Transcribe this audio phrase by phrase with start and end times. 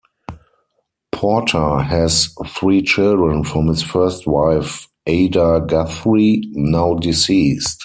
[1.11, 7.79] Porter has three children from his first wife, Ada Guthrie, now deceased.